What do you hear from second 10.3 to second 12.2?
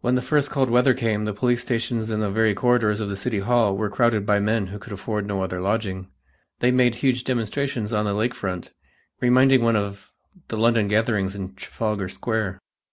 the London gatherings in Trafalgar